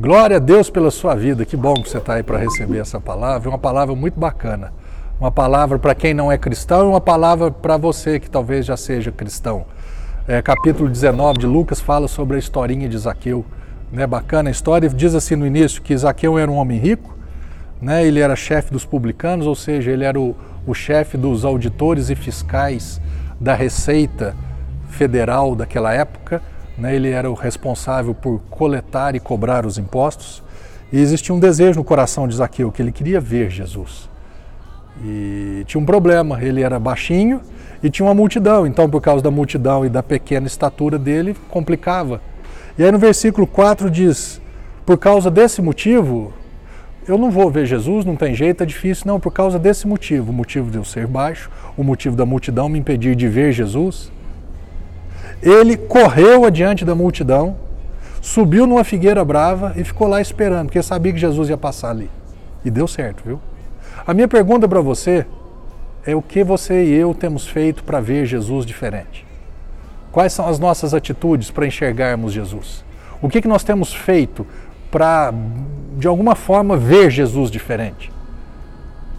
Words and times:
Glória 0.00 0.36
a 0.36 0.40
Deus 0.40 0.70
pela 0.70 0.90
sua 0.90 1.14
vida. 1.14 1.44
Que 1.44 1.58
bom 1.58 1.74
que 1.74 1.86
você 1.86 1.98
está 1.98 2.14
aí 2.14 2.22
para 2.22 2.38
receber 2.38 2.78
essa 2.78 2.98
palavra. 2.98 3.46
É 3.46 3.52
uma 3.52 3.58
palavra 3.58 3.94
muito 3.94 4.18
bacana. 4.18 4.72
Uma 5.20 5.30
palavra 5.30 5.78
para 5.78 5.94
quem 5.94 6.14
não 6.14 6.32
é 6.32 6.38
cristão 6.38 6.86
e 6.86 6.88
uma 6.88 7.02
palavra 7.02 7.50
para 7.50 7.76
você 7.76 8.18
que 8.18 8.30
talvez 8.30 8.64
já 8.64 8.78
seja 8.78 9.12
cristão. 9.12 9.66
É, 10.26 10.40
capítulo 10.40 10.88
19 10.88 11.40
de 11.40 11.46
Lucas 11.46 11.82
fala 11.82 12.08
sobre 12.08 12.36
a 12.36 12.38
historinha 12.38 12.88
de 12.88 12.96
Zaqueu. 12.96 13.44
Né, 13.92 14.06
bacana 14.06 14.48
a 14.48 14.50
história. 14.50 14.88
Diz 14.88 15.14
assim 15.14 15.36
no 15.36 15.46
início 15.46 15.82
que 15.82 15.94
Zaqueu 15.94 16.38
era 16.38 16.50
um 16.50 16.56
homem 16.56 16.78
rico, 16.78 17.14
né, 17.78 18.02
ele 18.02 18.20
era 18.20 18.34
chefe 18.34 18.72
dos 18.72 18.86
publicanos, 18.86 19.46
ou 19.46 19.54
seja, 19.54 19.90
ele 19.90 20.04
era 20.06 20.18
o, 20.18 20.34
o 20.66 20.72
chefe 20.72 21.18
dos 21.18 21.44
auditores 21.44 22.08
e 22.08 22.14
fiscais 22.14 22.98
da 23.38 23.54
Receita 23.54 24.34
Federal 24.88 25.54
daquela 25.54 25.92
época. 25.92 26.40
Né, 26.80 26.96
ele 26.96 27.10
era 27.10 27.30
o 27.30 27.34
responsável 27.34 28.14
por 28.14 28.40
coletar 28.48 29.14
e 29.14 29.20
cobrar 29.20 29.66
os 29.66 29.76
impostos. 29.76 30.42
E 30.90 30.98
existia 30.98 31.34
um 31.34 31.38
desejo 31.38 31.78
no 31.78 31.84
coração 31.84 32.26
de 32.26 32.34
Zaqueu, 32.34 32.72
que 32.72 32.80
ele 32.80 32.90
queria 32.90 33.20
ver 33.20 33.50
Jesus. 33.50 34.08
E 35.04 35.62
tinha 35.66 35.80
um 35.80 35.84
problema, 35.84 36.42
ele 36.42 36.62
era 36.62 36.78
baixinho 36.78 37.42
e 37.82 37.90
tinha 37.90 38.06
uma 38.06 38.14
multidão, 38.14 38.66
então 38.66 38.88
por 38.88 39.00
causa 39.00 39.22
da 39.22 39.30
multidão 39.30 39.84
e 39.84 39.88
da 39.88 40.02
pequena 40.02 40.46
estatura 40.46 40.98
dele, 40.98 41.36
complicava. 41.48 42.20
E 42.78 42.82
aí 42.82 42.90
no 42.90 42.98
versículo 42.98 43.46
4 43.46 43.90
diz: 43.90 44.40
Por 44.84 44.98
causa 44.98 45.30
desse 45.30 45.62
motivo, 45.62 46.32
eu 47.06 47.18
não 47.18 47.30
vou 47.30 47.50
ver 47.50 47.66
Jesus, 47.66 48.04
não 48.04 48.16
tem 48.16 48.34
jeito, 48.34 48.62
é 48.62 48.66
difícil, 48.66 49.04
não, 49.06 49.20
por 49.20 49.32
causa 49.32 49.58
desse 49.58 49.86
motivo, 49.86 50.30
o 50.30 50.34
motivo 50.34 50.70
de 50.70 50.78
eu 50.78 50.84
ser 50.84 51.06
baixo, 51.06 51.50
o 51.76 51.84
motivo 51.84 52.16
da 52.16 52.26
multidão 52.26 52.68
me 52.68 52.78
impedir 52.78 53.14
de 53.14 53.28
ver 53.28 53.52
Jesus. 53.52 54.10
Ele 55.42 55.76
correu 55.76 56.44
adiante 56.44 56.84
da 56.84 56.94
multidão, 56.94 57.56
subiu 58.20 58.66
numa 58.66 58.84
figueira 58.84 59.24
brava 59.24 59.72
e 59.76 59.84
ficou 59.84 60.06
lá 60.06 60.20
esperando, 60.20 60.66
porque 60.66 60.82
sabia 60.82 61.12
que 61.12 61.18
Jesus 61.18 61.48
ia 61.48 61.56
passar 61.56 61.90
ali. 61.90 62.10
E 62.64 62.70
deu 62.70 62.86
certo, 62.86 63.22
viu? 63.24 63.40
A 64.06 64.12
minha 64.12 64.28
pergunta 64.28 64.68
para 64.68 64.80
você 64.80 65.26
é 66.06 66.14
o 66.14 66.22
que 66.22 66.42
você 66.42 66.84
e 66.84 66.92
eu 66.92 67.14
temos 67.14 67.46
feito 67.46 67.84
para 67.84 68.00
ver 68.00 68.26
Jesus 68.26 68.66
diferente? 68.66 69.26
Quais 70.12 70.32
são 70.32 70.48
as 70.48 70.58
nossas 70.58 70.92
atitudes 70.92 71.50
para 71.50 71.66
enxergarmos 71.66 72.32
Jesus? 72.32 72.84
O 73.22 73.28
que, 73.28 73.40
que 73.40 73.48
nós 73.48 73.62
temos 73.62 73.94
feito 73.94 74.46
para, 74.90 75.32
de 75.96 76.08
alguma 76.08 76.34
forma, 76.34 76.76
ver 76.76 77.10
Jesus 77.10 77.50
diferente? 77.50 78.10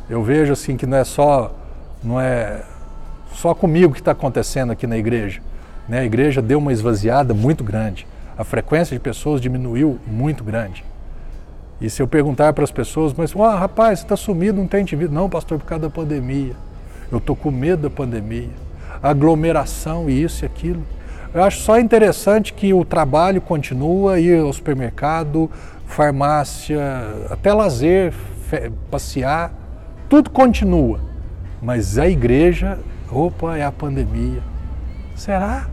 Eu 0.09 0.21
vejo 0.23 0.51
assim 0.51 0.75
que 0.75 0.85
não 0.85 0.97
é 0.97 1.03
só, 1.03 1.55
não 2.03 2.19
é 2.19 2.63
só 3.33 3.53
comigo 3.53 3.93
que 3.93 3.99
está 3.99 4.11
acontecendo 4.11 4.71
aqui 4.71 4.85
na 4.85 4.97
igreja. 4.97 5.41
Né? 5.87 5.99
A 5.99 6.05
igreja 6.05 6.41
deu 6.41 6.59
uma 6.59 6.71
esvaziada 6.71 7.33
muito 7.33 7.63
grande. 7.63 8.07
A 8.37 8.43
frequência 8.43 8.95
de 8.95 8.99
pessoas 8.99 9.41
diminuiu 9.41 9.99
muito 10.07 10.43
grande. 10.43 10.83
E 11.79 11.89
se 11.89 12.01
eu 12.01 12.07
perguntar 12.07 12.53
para 12.53 12.63
as 12.63 12.71
pessoas, 12.71 13.13
mas, 13.13 13.35
ah, 13.35 13.57
rapaz, 13.57 13.99
você 13.99 14.05
está 14.05 14.15
sumido, 14.15 14.59
não 14.59 14.67
tem 14.67 14.85
te. 14.85 14.95
Não, 14.95 15.29
pastor, 15.29 15.57
por 15.57 15.65
causa 15.65 15.83
da 15.83 15.89
pandemia. 15.89 16.53
Eu 17.11 17.17
estou 17.17 17.35
com 17.35 17.49
medo 17.49 17.83
da 17.83 17.89
pandemia. 17.89 18.49
Aglomeração 19.01 20.09
e 20.09 20.23
isso 20.23 20.43
e 20.43 20.45
aquilo. 20.45 20.83
Eu 21.33 21.43
acho 21.43 21.61
só 21.61 21.79
interessante 21.79 22.53
que 22.53 22.73
o 22.73 22.85
trabalho 22.85 23.41
continua, 23.41 24.19
ir 24.19 24.41
ao 24.41 24.51
supermercado, 24.53 25.49
farmácia, 25.87 26.81
até 27.29 27.53
lazer, 27.53 28.13
passear, 28.89 29.51
tudo 30.09 30.29
continua. 30.29 30.99
Mas 31.61 31.97
a 31.97 32.07
igreja, 32.07 32.77
opa, 33.09 33.57
é 33.57 33.63
a 33.63 33.71
pandemia. 33.71 34.50
Será? 35.21 35.67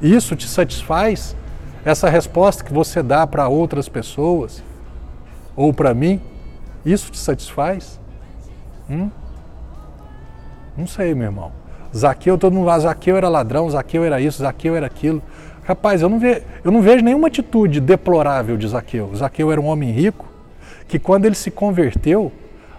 Isso 0.00 0.34
te 0.34 0.48
satisfaz? 0.48 1.36
Essa 1.84 2.08
resposta 2.08 2.64
que 2.64 2.72
você 2.72 3.02
dá 3.02 3.26
para 3.26 3.46
outras 3.48 3.88
pessoas? 3.88 4.62
ou 5.58 5.72
para 5.72 5.92
mim, 5.92 6.20
isso 6.86 7.10
te 7.10 7.18
satisfaz? 7.18 7.98
Hum? 8.88 9.10
Não 10.76 10.86
sei, 10.86 11.16
meu 11.16 11.24
irmão. 11.24 11.50
Zaqueu, 11.94 12.38
todo 12.38 12.52
mundo 12.52 12.66
lá, 12.66 12.78
Zaqueu 12.78 13.16
era 13.16 13.28
ladrão, 13.28 13.68
Zaqueu 13.68 14.04
era 14.04 14.20
isso, 14.20 14.38
Zaqueu 14.38 14.76
era 14.76 14.86
aquilo. 14.86 15.20
Rapaz, 15.64 16.00
eu 16.00 16.08
não, 16.08 16.20
ve, 16.20 16.44
eu 16.62 16.70
não 16.70 16.80
vejo 16.80 17.02
nenhuma 17.02 17.26
atitude 17.26 17.80
deplorável 17.80 18.56
de 18.56 18.68
Zaqueu. 18.68 19.10
Zaqueu 19.16 19.50
era 19.50 19.60
um 19.60 19.66
homem 19.66 19.90
rico 19.90 20.26
que 20.86 20.96
quando 20.96 21.24
ele 21.24 21.34
se 21.34 21.50
converteu, 21.50 22.30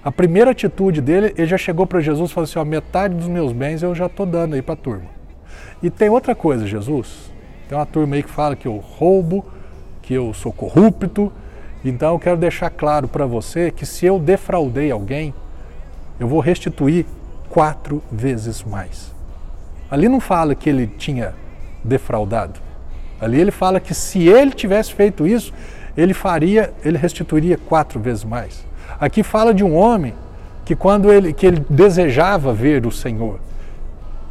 a 0.01 0.09
primeira 0.09 0.51
atitude 0.51 1.01
dele, 1.01 1.33
ele 1.37 1.47
já 1.47 1.57
chegou 1.57 1.85
para 1.85 1.99
Jesus 1.99 2.31
e 2.31 2.33
falou 2.33 2.45
assim, 2.45 2.59
ó, 2.59 2.63
metade 2.63 3.13
dos 3.13 3.27
meus 3.27 3.51
bens 3.51 3.83
eu 3.83 3.93
já 3.93 4.05
estou 4.05 4.25
dando 4.25 4.53
aí 4.53 4.61
para 4.61 4.75
a 4.75 4.77
turma. 4.77 5.18
E 5.81 5.89
tem 5.89 6.09
outra 6.09 6.35
coisa, 6.35 6.67
Jesus. 6.67 7.31
Tem 7.67 7.77
uma 7.77 7.85
turma 7.85 8.15
aí 8.15 8.23
que 8.23 8.29
fala 8.29 8.55
que 8.55 8.67
eu 8.67 8.77
roubo, 8.77 9.45
que 10.01 10.13
eu 10.13 10.33
sou 10.33 10.51
corrupto, 10.51 11.31
então 11.83 12.13
eu 12.13 12.19
quero 12.19 12.37
deixar 12.37 12.69
claro 12.69 13.07
para 13.07 13.25
você 13.25 13.71
que 13.71 13.85
se 13.85 14.05
eu 14.05 14.19
defraudei 14.19 14.91
alguém, 14.91 15.33
eu 16.19 16.27
vou 16.27 16.39
restituir 16.39 17.05
quatro 17.49 18.03
vezes 18.11 18.63
mais. 18.63 19.13
Ali 19.89 20.09
não 20.09 20.19
fala 20.19 20.53
que 20.53 20.69
ele 20.69 20.87
tinha 20.87 21.33
defraudado. 21.83 22.59
Ali 23.19 23.39
ele 23.39 23.51
fala 23.51 23.79
que 23.79 23.93
se 23.93 24.27
ele 24.27 24.51
tivesse 24.51 24.93
feito 24.93 25.25
isso, 25.25 25.53
ele 25.95 26.13
faria, 26.13 26.73
ele 26.83 26.97
restituiria 26.97 27.57
quatro 27.57 27.99
vezes 27.99 28.23
mais. 28.23 28.65
Aqui 28.99 29.23
fala 29.23 29.53
de 29.53 29.63
um 29.63 29.75
homem 29.75 30.13
que 30.65 30.75
quando 30.75 31.11
ele, 31.11 31.33
que 31.33 31.45
ele 31.45 31.65
desejava 31.69 32.53
ver 32.53 32.85
o 32.85 32.91
Senhor, 32.91 33.39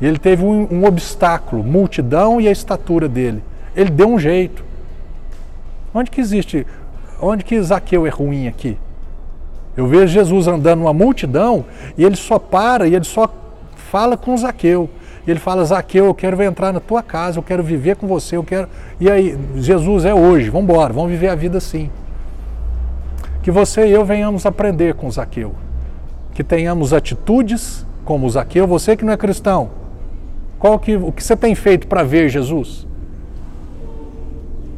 e 0.00 0.06
ele 0.06 0.18
teve 0.18 0.44
um, 0.44 0.68
um 0.70 0.84
obstáculo, 0.84 1.62
multidão 1.64 2.40
e 2.40 2.48
a 2.48 2.52
estatura 2.52 3.08
dele. 3.08 3.42
Ele 3.74 3.90
deu 3.90 4.08
um 4.08 4.18
jeito. 4.18 4.64
Onde 5.94 6.10
que 6.10 6.20
existe 6.20 6.66
Onde 7.20 7.44
que 7.44 7.60
Zaqueu 7.60 8.06
é 8.06 8.10
ruim 8.10 8.46
aqui? 8.46 8.78
Eu 9.76 9.86
vejo 9.86 10.06
Jesus 10.12 10.46
andando 10.46 10.80
numa 10.80 10.92
multidão 10.92 11.64
e 11.96 12.04
ele 12.04 12.16
só 12.16 12.38
para 12.38 12.86
e 12.86 12.94
ele 12.94 13.04
só 13.04 13.28
fala 13.90 14.16
com 14.16 14.36
Zaqueu. 14.36 14.88
Ele 15.26 15.38
fala: 15.38 15.64
Zaqueu, 15.64 16.06
eu 16.06 16.14
quero 16.14 16.40
entrar 16.42 16.72
na 16.72 16.80
tua 16.80 17.02
casa, 17.02 17.38
eu 17.38 17.42
quero 17.42 17.62
viver 17.62 17.96
com 17.96 18.06
você, 18.06 18.36
eu 18.36 18.44
quero. 18.44 18.68
E 18.98 19.10
aí, 19.10 19.38
Jesus 19.56 20.04
é 20.04 20.14
hoje, 20.14 20.48
vamos 20.48 20.70
embora, 20.70 20.92
vamos 20.92 21.10
viver 21.10 21.28
a 21.28 21.34
vida 21.34 21.58
assim. 21.58 21.90
Que 23.42 23.50
você 23.50 23.86
e 23.86 23.90
eu 23.90 24.04
venhamos 24.04 24.46
aprender 24.46 24.94
com 24.94 25.10
Zaqueu. 25.10 25.54
Que 26.32 26.42
tenhamos 26.42 26.92
atitudes 26.92 27.84
como 28.04 28.28
Zaqueu. 28.30 28.66
Você 28.66 28.96
que 28.96 29.04
não 29.04 29.12
é 29.12 29.16
cristão, 29.16 29.70
qual 30.58 30.78
que, 30.78 30.96
o 30.96 31.12
que 31.12 31.22
você 31.22 31.36
tem 31.36 31.54
feito 31.54 31.86
para 31.86 32.02
ver 32.02 32.28
Jesus? 32.28 32.86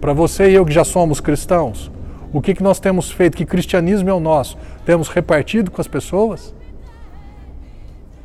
Para 0.01 0.13
você 0.13 0.51
e 0.51 0.55
eu 0.55 0.65
que 0.65 0.73
já 0.73 0.85
somos 0.85 1.21
cristãos, 1.21 1.91
o 2.33 2.41
que, 2.41 2.55
que 2.55 2.63
nós 2.63 2.79
temos 2.79 3.11
feito? 3.11 3.37
Que 3.37 3.45
cristianismo 3.45 4.09
é 4.09 4.15
o 4.15 4.21
nosso? 4.21 4.57
Temos 4.85 5.09
repartido 5.09 5.71
com 5.71 5.81
as 5.81 5.89
pessoas? 5.89 6.55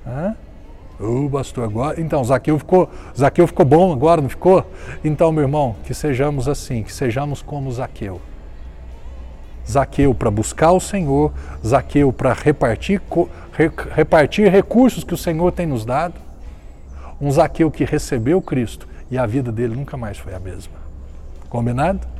Hã? 0.05 0.35
O 0.99 1.25
oh, 1.25 1.29
pastor, 1.29 1.65
agora. 1.65 1.99
Então, 1.99 2.23
Zaqueu 2.23 2.57
ficou, 2.57 2.89
Zaqueu 3.17 3.47
ficou 3.47 3.65
bom 3.65 3.91
agora, 3.91 4.21
não 4.21 4.29
ficou? 4.29 4.65
Então, 5.03 5.31
meu 5.31 5.43
irmão, 5.43 5.75
que 5.83 5.93
sejamos 5.93 6.47
assim, 6.47 6.83
que 6.83 6.93
sejamos 6.93 7.41
como 7.41 7.71
Zaqueu. 7.71 8.21
Zaqueu 9.69 10.13
para 10.13 10.29
buscar 10.29 10.71
o 10.71 10.79
Senhor, 10.79 11.33
Zaqueu 11.65 12.13
para 12.13 12.33
repartir, 12.33 13.01
repartir 13.91 14.49
recursos 14.49 15.03
que 15.03 15.13
o 15.13 15.17
Senhor 15.17 15.51
tem 15.51 15.65
nos 15.65 15.83
dado. 15.83 16.24
Um 17.19 17.31
Zaqueu 17.31 17.71
que 17.71 17.85
recebeu 17.85 18.41
Cristo 18.41 18.87
e 19.09 19.17
a 19.17 19.25
vida 19.25 19.51
dele 19.51 19.75
nunca 19.75 19.95
mais 19.95 20.17
foi 20.17 20.33
a 20.33 20.39
mesma. 20.39 20.73
Combinado? 21.49 22.14